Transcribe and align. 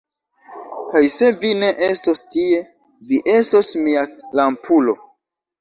Kaj 0.93 1.01
se 1.15 1.27
vi 1.43 1.51
ne 1.59 1.69
estos 1.89 2.23
tie, 2.37 2.63
vi 3.13 3.21
estos 3.37 3.73
mia 3.85 4.07
lampulo. 4.41 4.99